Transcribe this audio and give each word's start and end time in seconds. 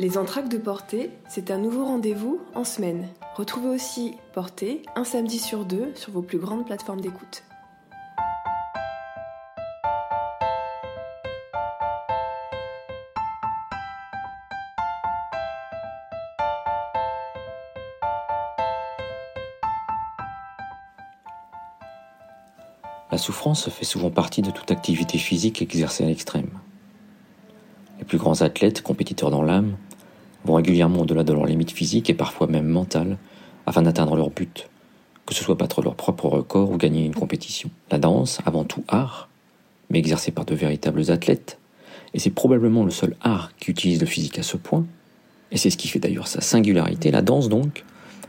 Les 0.00 0.16
entractes 0.16 0.50
de 0.50 0.56
Portée, 0.56 1.10
c'est 1.28 1.50
un 1.50 1.58
nouveau 1.58 1.84
rendez-vous 1.84 2.40
en 2.54 2.64
semaine. 2.64 3.06
Retrouvez 3.34 3.68
aussi 3.68 4.14
Portée 4.32 4.80
un 4.96 5.04
samedi 5.04 5.38
sur 5.38 5.66
deux 5.66 5.92
sur 5.94 6.10
vos 6.10 6.22
plus 6.22 6.38
grandes 6.38 6.64
plateformes 6.64 7.02
d'écoute. 7.02 7.42
La 23.12 23.18
souffrance 23.18 23.68
fait 23.68 23.84
souvent 23.84 24.10
partie 24.10 24.40
de 24.40 24.50
toute 24.50 24.70
activité 24.70 25.18
physique 25.18 25.60
exercée 25.60 26.04
à 26.04 26.06
l'extrême. 26.06 26.48
Les 27.98 28.06
plus 28.06 28.16
grands 28.16 28.40
athlètes, 28.40 28.80
compétiteurs 28.80 29.30
dans 29.30 29.42
l'âme, 29.42 29.76
vont 30.44 30.54
régulièrement 30.54 31.00
au-delà 31.00 31.24
de 31.24 31.32
leurs 31.32 31.46
limites 31.46 31.72
physiques 31.72 32.10
et 32.10 32.14
parfois 32.14 32.46
même 32.46 32.66
mentales 32.66 33.18
afin 33.66 33.82
d'atteindre 33.82 34.16
leur 34.16 34.30
but, 34.30 34.68
que 35.26 35.34
ce 35.34 35.44
soit 35.44 35.54
battre 35.54 35.82
leur 35.82 35.94
propre 35.94 36.26
record 36.26 36.70
ou 36.70 36.76
gagner 36.76 37.04
une 37.04 37.14
compétition. 37.14 37.70
La 37.90 37.98
danse, 37.98 38.40
avant 38.46 38.64
tout 38.64 38.84
art, 38.88 39.28
mais 39.90 39.98
exercée 39.98 40.30
par 40.30 40.44
de 40.44 40.54
véritables 40.54 41.10
athlètes, 41.10 41.58
et 42.14 42.18
c'est 42.18 42.30
probablement 42.30 42.84
le 42.84 42.90
seul 42.90 43.16
art 43.20 43.52
qui 43.58 43.70
utilise 43.70 44.00
le 44.00 44.06
physique 44.06 44.38
à 44.38 44.42
ce 44.42 44.56
point, 44.56 44.84
et 45.52 45.56
c'est 45.56 45.70
ce 45.70 45.76
qui 45.76 45.88
fait 45.88 45.98
d'ailleurs 45.98 46.28
sa 46.28 46.40
singularité, 46.40 47.10
la 47.10 47.22
danse 47.22 47.48
donc, 47.48 47.84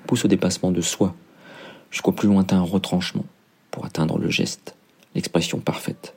pousse 0.07 0.25
au 0.25 0.27
dépassement 0.27 0.71
de 0.71 0.81
soi, 0.81 1.15
jusqu'au 1.89 2.11
plus 2.11 2.27
lointain 2.27 2.61
retranchement, 2.61 3.25
pour 3.69 3.85
atteindre 3.85 4.17
le 4.17 4.29
geste, 4.29 4.75
l'expression 5.15 5.59
parfaite. 5.59 6.15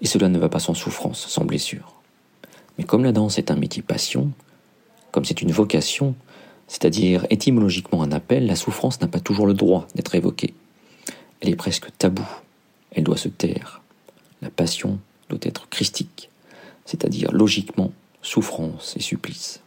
Et 0.00 0.06
cela 0.06 0.28
ne 0.28 0.38
va 0.38 0.48
pas 0.48 0.60
sans 0.60 0.74
souffrance, 0.74 1.26
sans 1.26 1.44
blessure. 1.44 2.00
Mais 2.76 2.84
comme 2.84 3.04
la 3.04 3.12
danse 3.12 3.38
est 3.38 3.50
un 3.50 3.56
métier 3.56 3.82
passion, 3.82 4.30
comme 5.10 5.24
c'est 5.24 5.42
une 5.42 5.52
vocation, 5.52 6.14
c'est-à-dire 6.66 7.26
étymologiquement 7.30 8.02
un 8.02 8.12
appel, 8.12 8.46
la 8.46 8.56
souffrance 8.56 9.00
n'a 9.00 9.08
pas 9.08 9.20
toujours 9.20 9.46
le 9.46 9.54
droit 9.54 9.86
d'être 9.94 10.14
évoquée. 10.14 10.54
Elle 11.40 11.50
est 11.50 11.56
presque 11.56 11.88
taboue, 11.96 12.28
elle 12.92 13.04
doit 13.04 13.16
se 13.16 13.28
taire. 13.28 13.82
La 14.42 14.50
passion 14.50 14.98
doit 15.28 15.38
être 15.42 15.68
christique, 15.68 16.30
c'est-à-dire 16.84 17.32
logiquement 17.32 17.92
souffrance 18.22 18.94
et 18.96 19.00
supplice. 19.00 19.60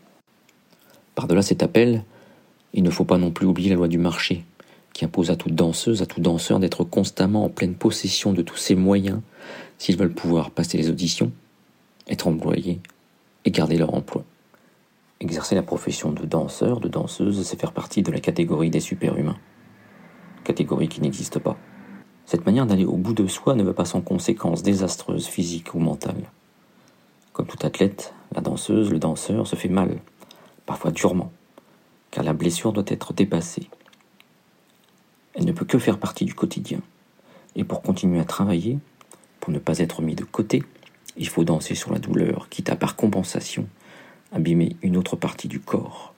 Par-delà 1.15 1.41
cet 1.41 1.63
appel, 1.63 2.03
il 2.73 2.83
ne 2.83 2.89
faut 2.89 3.05
pas 3.05 3.17
non 3.17 3.31
plus 3.31 3.45
oublier 3.45 3.69
la 3.69 3.75
loi 3.75 3.87
du 3.87 3.97
marché, 3.97 4.43
qui 4.93 5.05
impose 5.05 5.31
à 5.31 5.35
toute 5.35 5.55
danseuse, 5.55 6.01
à 6.01 6.05
tout 6.05 6.21
danseur 6.21 6.59
d'être 6.59 6.83
constamment 6.83 7.45
en 7.45 7.49
pleine 7.49 7.75
possession 7.75 8.33
de 8.33 8.41
tous 8.41 8.57
ses 8.57 8.75
moyens 8.75 9.21
s'ils 9.77 9.97
veulent 9.97 10.13
pouvoir 10.13 10.51
passer 10.51 10.77
les 10.77 10.89
auditions, 10.89 11.31
être 12.07 12.27
employés 12.27 12.79
et 13.45 13.51
garder 13.51 13.77
leur 13.77 13.93
emploi. 13.93 14.23
Exercer 15.21 15.53
la 15.53 15.61
profession 15.61 16.11
de 16.11 16.25
danseur, 16.25 16.79
de 16.79 16.87
danseuse, 16.87 17.45
c'est 17.45 17.59
faire 17.59 17.73
partie 17.73 18.01
de 18.01 18.11
la 18.11 18.19
catégorie 18.19 18.71
des 18.71 18.79
super-humains. 18.79 19.37
Catégorie 20.43 20.87
qui 20.87 20.99
n'existe 20.99 21.37
pas. 21.37 21.59
Cette 22.25 22.43
manière 22.47 22.65
d'aller 22.65 22.85
au 22.85 22.97
bout 22.97 23.13
de 23.13 23.27
soi 23.27 23.53
ne 23.53 23.61
va 23.61 23.73
pas 23.73 23.85
sans 23.85 24.01
conséquences 24.01 24.63
désastreuses 24.63 25.27
physiques 25.27 25.75
ou 25.75 25.79
mentales. 25.79 26.31
Comme 27.33 27.45
tout 27.45 27.63
athlète, 27.63 28.15
la 28.33 28.41
danseuse, 28.41 28.89
le 28.89 28.97
danseur 28.97 29.45
se 29.45 29.55
fait 29.55 29.69
mal, 29.69 29.99
parfois 30.65 30.89
durement, 30.89 31.31
car 32.09 32.23
la 32.23 32.33
blessure 32.33 32.73
doit 32.73 32.83
être 32.87 33.13
dépassée. 33.13 33.69
Elle 35.35 35.45
ne 35.45 35.51
peut 35.51 35.65
que 35.65 35.77
faire 35.77 35.99
partie 35.99 36.25
du 36.25 36.33
quotidien. 36.33 36.79
Et 37.55 37.63
pour 37.63 37.83
continuer 37.83 38.19
à 38.19 38.25
travailler, 38.25 38.79
pour 39.39 39.53
ne 39.53 39.59
pas 39.59 39.77
être 39.77 40.01
mis 40.01 40.15
de 40.15 40.23
côté, 40.23 40.63
il 41.15 41.27
faut 41.27 41.43
danser 41.43 41.75
sur 41.75 41.93
la 41.93 41.99
douleur, 41.99 42.49
quitte 42.49 42.71
à 42.71 42.75
par 42.75 42.95
compensation 42.95 43.67
abîmer 44.31 44.75
une 44.81 44.97
autre 44.97 45.15
partie 45.15 45.47
du 45.47 45.59
corps. 45.59 46.13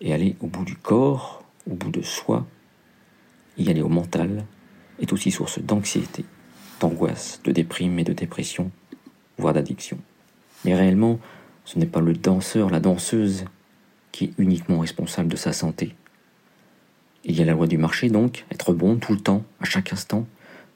Et 0.00 0.12
aller 0.12 0.36
au 0.40 0.46
bout 0.46 0.64
du 0.64 0.76
corps, 0.76 1.44
au 1.70 1.74
bout 1.74 1.90
de 1.90 2.02
soi, 2.02 2.46
y 3.58 3.68
aller 3.70 3.82
au 3.82 3.88
mental, 3.88 4.44
est 4.98 5.12
aussi 5.12 5.30
source 5.30 5.58
d'anxiété, 5.60 6.24
d'angoisse, 6.80 7.40
de 7.44 7.52
déprime 7.52 7.98
et 7.98 8.04
de 8.04 8.12
dépression, 8.12 8.70
voire 9.38 9.54
d'addiction. 9.54 9.98
Mais 10.64 10.74
réellement, 10.74 11.18
ce 11.64 11.78
n'est 11.78 11.86
pas 11.86 12.00
le 12.00 12.14
danseur, 12.14 12.70
la 12.70 12.80
danseuse, 12.80 13.44
qui 14.12 14.24
est 14.24 14.32
uniquement 14.38 14.80
responsable 14.80 15.28
de 15.28 15.36
sa 15.36 15.52
santé. 15.52 15.94
Il 17.24 17.36
y 17.38 17.42
a 17.42 17.44
la 17.44 17.52
loi 17.52 17.66
du 17.66 17.76
marché 17.76 18.08
donc, 18.08 18.46
être 18.50 18.72
bon 18.72 18.96
tout 18.96 19.12
le 19.12 19.20
temps, 19.20 19.44
à 19.60 19.64
chaque 19.64 19.92
instant, 19.92 20.26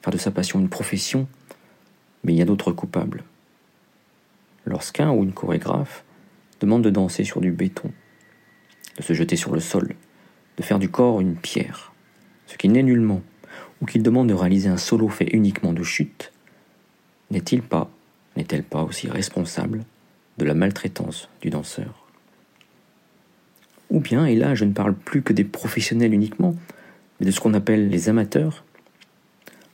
faire 0.03 0.13
de 0.13 0.19
sa 0.19 0.31
passion 0.31 0.61
une 0.61 0.69
profession, 0.69 1.27
mais 2.23 2.35
il 2.35 2.37
y 2.37 2.43
a 2.43 2.47
d'autres 2.47 2.73
coupables. 2.73 3.25
Lorsqu'un 4.67 5.11
ou 5.11 5.23
une 5.25 5.33
chorégraphe 5.33 6.05
demande 6.65 6.83
de 6.83 6.91
danser 6.91 7.25
sur 7.25 7.43
du 7.43 7.51
béton, 7.51 7.91
de 8.97 9.03
se 9.03 9.13
jeter 9.13 9.37
sur 9.37 9.53
le 9.53 9.61
sol, 9.61 9.95
de 10.57 10.63
faire 10.63 10.79
du 10.79 10.89
corps 10.89 11.21
une 11.21 11.37
pierre, 11.37 11.93
ce 12.47 12.57
qui 12.57 12.71
n'est 12.71 12.83
nullement, 12.83 13.23
ou 13.81 13.87
qu'il 13.87 14.03
demande 14.03 14.29
de 14.31 14.35
réaliser 14.35 14.71
un 14.71 14.79
solo 14.79 15.09
fait 15.09 15.29
uniquement 15.35 15.75
de 15.75 15.83
chute, 15.83 16.33
n'est-il 17.31 17.61
pas, 17.61 17.91
n'est-elle 18.37 18.63
pas 18.63 18.83
aussi 18.83 19.09
responsable 19.09 19.85
de 20.39 20.45
la 20.47 20.55
maltraitance 20.55 21.29
du 21.43 21.51
danseur? 21.51 22.07
Ou 23.91 24.01
bien, 24.01 24.25
et 24.25 24.35
là 24.35 24.55
je 24.55 24.65
ne 24.65 24.73
parle 24.73 24.95
plus 24.95 25.21
que 25.21 25.35
des 25.35 25.45
professionnels 25.45 26.15
uniquement, 26.15 26.57
mais 27.21 27.27
de 27.27 27.31
ce 27.31 27.41
qu'on 27.41 27.53
appelle 27.53 27.91
les 27.91 28.09
amateurs, 28.09 28.65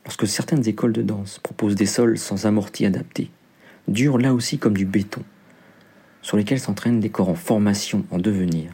lorsque 0.04 0.26
certaines 0.26 0.66
écoles 0.68 0.92
de 0.92 1.02
danse 1.02 1.38
proposent 1.38 1.76
des 1.76 1.86
sols 1.86 2.18
sans 2.18 2.46
amorti 2.46 2.84
adaptés, 2.84 3.30
durs 3.86 4.18
là 4.18 4.34
aussi 4.34 4.58
comme 4.58 4.76
du 4.76 4.86
béton, 4.86 5.22
sur 6.22 6.36
lesquels 6.36 6.60
s'entraînent 6.60 7.00
des 7.00 7.10
corps 7.10 7.28
en 7.28 7.34
formation, 7.34 8.04
en 8.10 8.18
devenir, 8.18 8.72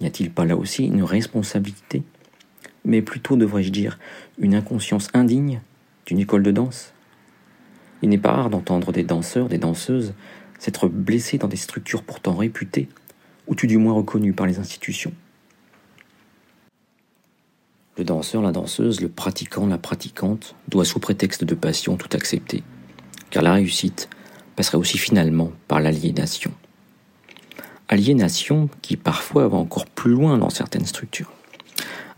n'y 0.00 0.06
a-t-il 0.06 0.30
pas 0.30 0.44
là 0.44 0.56
aussi 0.56 0.84
une 0.84 1.02
responsabilité, 1.02 2.02
mais 2.84 3.02
plutôt, 3.02 3.36
devrais-je 3.36 3.70
dire, 3.70 3.98
une 4.38 4.54
inconscience 4.54 5.08
indigne 5.14 5.60
d'une 6.06 6.18
école 6.18 6.42
de 6.42 6.50
danse? 6.50 6.92
Il 8.02 8.08
n'est 8.08 8.18
pas 8.18 8.32
rare 8.32 8.50
d'entendre 8.50 8.92
des 8.92 9.04
danseurs, 9.04 9.48
des 9.48 9.58
danseuses, 9.58 10.14
s'être 10.58 10.88
blessés 10.88 11.38
dans 11.38 11.48
des 11.48 11.56
structures 11.56 12.02
pourtant 12.02 12.34
réputées, 12.34 12.88
ou 13.46 13.54
tout 13.54 13.66
du 13.66 13.78
moins 13.78 13.94
reconnues 13.94 14.32
par 14.32 14.46
les 14.46 14.58
institutions. 14.58 15.12
Le 17.98 18.04
danseur, 18.04 18.42
la 18.42 18.52
danseuse, 18.52 19.00
le 19.00 19.08
pratiquant, 19.08 19.66
la 19.66 19.78
pratiquante 19.78 20.56
doit 20.68 20.84
sous 20.84 20.98
prétexte 20.98 21.44
de 21.44 21.54
passion 21.54 21.96
tout 21.96 22.08
accepter, 22.16 22.62
car 23.30 23.42
la 23.42 23.52
réussite 23.52 24.08
passerait 24.56 24.78
aussi 24.78 24.98
finalement 24.98 25.52
par 25.68 25.80
l'aliénation. 25.80 26.52
Aliénation 27.88 28.68
qui 28.80 28.96
parfois 28.96 29.48
va 29.48 29.56
encore 29.56 29.86
plus 29.86 30.12
loin 30.12 30.38
dans 30.38 30.50
certaines 30.50 30.86
structures. 30.86 31.32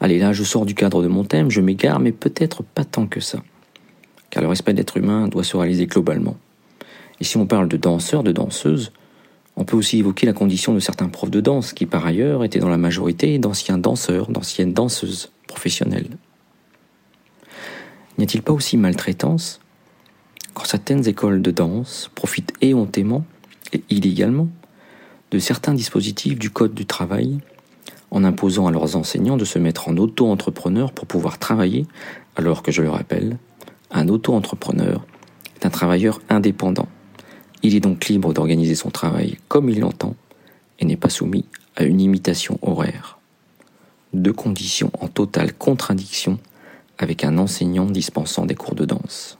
Allez, 0.00 0.19
là 0.19 0.33
je 0.33 0.45
sors 0.45 0.67
du 0.67 0.75
cadre 0.75 1.03
de 1.03 1.09
mon 1.09 1.25
thème, 1.25 1.50
je 1.50 1.61
m'égare, 1.61 2.00
mais 2.00 2.12
peut-être 2.12 2.62
pas 2.62 2.84
tant 2.84 3.06
que 3.06 3.21
ça, 3.21 3.43
car 4.31 4.43
le 4.43 4.49
respect 4.49 4.75
d'être 4.75 4.97
humain 4.97 5.28
doit 5.28 5.45
se 5.45 5.56
réaliser 5.56 5.87
globalement. 5.87 6.37
Et 7.21 7.25
si 7.25 7.37
on 7.37 7.47
parle 7.47 7.69
de 7.69 7.77
danseurs, 7.77 8.22
de 8.22 8.33
danseuses, 8.33 8.93
on 9.56 9.65
peut 9.65 9.77
aussi 9.77 9.99
évoquer 9.99 10.27
la 10.27 10.33
condition 10.33 10.75
de 10.75 10.81
certains 10.81 11.09
profs 11.09 11.31
de 11.31 11.41
danse 11.41 11.72
qui 11.72 11.87
par 11.87 12.05
ailleurs 12.05 12.45
étaient 12.45 12.59
dans 12.59 12.69
la 12.69 12.77
majorité 12.77 13.39
d'anciens 13.39 13.78
danseurs, 13.78 14.31
d'anciennes 14.31 14.72
danseuses 14.72 15.31
professionnels. 15.47 16.09
N'y 18.19 18.25
a-t-il 18.25 18.43
pas 18.43 18.53
aussi 18.53 18.77
maltraitance 18.77 19.61
quand 20.54 20.65
certaines 20.65 21.06
écoles 21.06 21.42
de 21.42 21.50
danse 21.50 22.10
profitent 22.15 22.53
éhontément 22.60 23.25
et 23.72 23.82
illégalement 23.91 24.48
de 25.31 25.38
certains 25.38 25.75
dispositifs 25.75 26.38
du 26.38 26.50
Code 26.50 26.75
du 26.75 26.87
travail 26.87 27.38
en 28.10 28.25
imposant 28.25 28.66
à 28.66 28.70
leurs 28.70 28.97
enseignants 28.97 29.37
de 29.37 29.44
se 29.44 29.59
mettre 29.59 29.88
en 29.88 29.97
auto-entrepreneur 29.97 30.92
pour 30.92 31.06
pouvoir 31.06 31.38
travailler, 31.38 31.87
alors 32.37 32.62
que 32.62 32.70
je 32.70 32.82
le 32.82 32.91
rappelle, 32.91 33.38
un 33.91 34.09
auto-entrepreneur 34.09 35.04
est 35.56 35.66
un 35.66 35.70
travailleur 35.70 36.20
indépendant. 36.28 36.88
Il 37.62 37.75
est 37.75 37.81
donc 37.81 38.06
libre 38.06 38.32
d'organiser 38.32 38.76
son 38.76 38.91
travail 38.91 39.36
comme 39.48 39.68
il 39.68 39.80
l'entend 39.80 40.15
et 40.78 40.84
n'est 40.84 40.97
pas 40.97 41.10
soumis 41.10 41.45
à 41.77 41.84
une 41.84 42.01
imitation 42.01 42.59
horaire 42.62 43.18
deux 44.15 44.33
conditions 44.33 44.91
en 45.01 45.09
totale 45.09 45.53
contradiction 45.53 46.39
avec 46.98 47.24
un 47.24 47.39
enseignant 47.39 47.86
dispensant 47.86 48.47
des 48.47 48.54
cours 48.54 48.74
de 48.74 48.84
danse. 48.84 49.39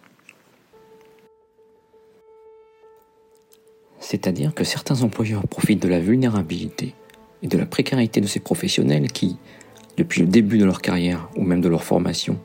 C'est-à-dire 4.15 4.55
que 4.55 4.63
certains 4.63 5.03
employeurs 5.03 5.45
profitent 5.49 5.83
de 5.83 5.89
la 5.89 5.99
vulnérabilité 5.99 6.95
et 7.43 7.49
de 7.49 7.59
la 7.59 7.67
précarité 7.67 8.21
de 8.21 8.29
ces 8.29 8.39
professionnels 8.39 9.11
qui, 9.11 9.39
depuis 9.97 10.21
le 10.21 10.29
début 10.29 10.57
de 10.57 10.65
leur 10.65 10.81
carrière 10.81 11.29
ou 11.35 11.43
même 11.43 11.61
de 11.61 11.69
leur 11.69 11.83
formation, 11.83 12.39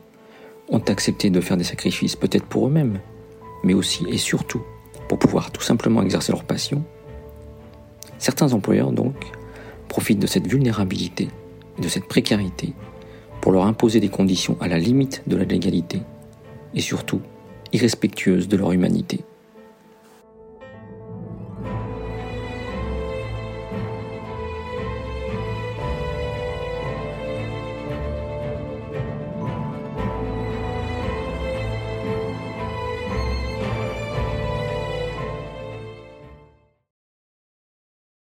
ont 0.68 0.82
accepté 0.88 1.30
de 1.30 1.40
faire 1.40 1.56
des 1.56 1.62
sacrifices 1.62 2.16
peut-être 2.16 2.46
pour 2.46 2.66
eux-mêmes, 2.66 2.98
mais 3.62 3.72
aussi 3.72 4.04
et 4.08 4.18
surtout 4.18 4.60
pour 5.08 5.20
pouvoir 5.20 5.52
tout 5.52 5.62
simplement 5.62 6.02
exercer 6.02 6.32
leur 6.32 6.42
passion. 6.42 6.82
Certains 8.18 8.52
employeurs 8.52 8.90
donc 8.90 9.14
profitent 9.86 10.18
de 10.18 10.26
cette 10.26 10.48
vulnérabilité 10.48 11.28
de 11.78 11.86
cette 11.86 12.08
précarité 12.08 12.72
pour 13.40 13.52
leur 13.52 13.66
imposer 13.66 14.00
des 14.00 14.08
conditions 14.08 14.56
à 14.60 14.66
la 14.66 14.80
limite 14.80 15.22
de 15.28 15.36
la 15.36 15.44
légalité 15.44 16.02
et 16.74 16.80
surtout 16.80 17.20
irrespectueuses 17.72 18.48
de 18.48 18.56
leur 18.56 18.72
humanité. 18.72 19.20